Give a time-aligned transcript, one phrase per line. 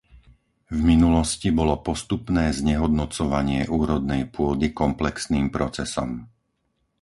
[0.73, 6.09] V minulosti bolo postupné znehodnocovanie úrodnej pôdy komplexným procesom.